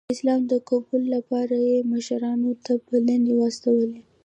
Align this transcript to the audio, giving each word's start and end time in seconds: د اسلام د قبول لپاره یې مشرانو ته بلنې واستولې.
د 0.07 0.13
اسلام 0.15 0.41
د 0.51 0.53
قبول 0.69 1.03
لپاره 1.15 1.55
یې 1.67 1.77
مشرانو 1.91 2.51
ته 2.65 2.73
بلنې 2.87 3.33
واستولې. 3.37 3.99